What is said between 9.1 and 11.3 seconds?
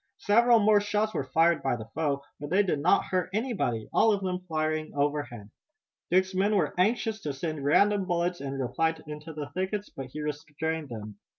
the thickets, but he restrained them.